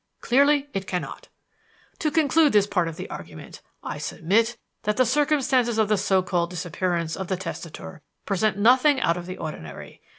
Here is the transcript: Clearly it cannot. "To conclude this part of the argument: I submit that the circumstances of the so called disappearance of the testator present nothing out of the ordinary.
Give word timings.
Clearly 0.19 0.67
it 0.73 0.87
cannot. 0.87 1.27
"To 1.99 2.09
conclude 2.09 2.53
this 2.53 2.65
part 2.65 2.87
of 2.87 2.95
the 2.95 3.07
argument: 3.11 3.61
I 3.83 3.99
submit 3.99 4.57
that 4.81 4.97
the 4.97 5.05
circumstances 5.05 5.77
of 5.77 5.89
the 5.89 5.95
so 5.97 6.23
called 6.23 6.49
disappearance 6.49 7.15
of 7.15 7.27
the 7.27 7.37
testator 7.37 8.01
present 8.25 8.57
nothing 8.57 8.99
out 8.99 9.15
of 9.15 9.27
the 9.27 9.37
ordinary. 9.37 10.01